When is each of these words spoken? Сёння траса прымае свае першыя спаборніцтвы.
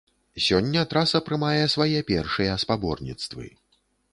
Сёння 0.45 0.85
траса 0.93 1.21
прымае 1.27 1.65
свае 1.75 1.99
першыя 2.09 2.57
спаборніцтвы. 2.65 3.47